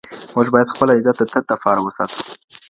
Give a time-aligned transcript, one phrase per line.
[0.35, 2.19] موږ بايد خپل عزت د تل دپاره وساتو.